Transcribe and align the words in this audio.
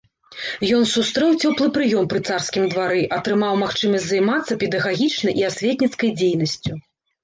Ён 0.77 0.87
сустрэў 0.91 1.35
цёплы 1.43 1.67
прыём 1.75 2.09
пры 2.15 2.23
царскім 2.29 2.67
двары, 2.73 3.05
атрымаў 3.19 3.63
магчымасць 3.67 4.09
займацца 4.11 4.61
педагагічнай 4.67 5.33
і 5.45 5.49
асветніцкай 5.55 6.09
дзейнасцю. 6.21 6.73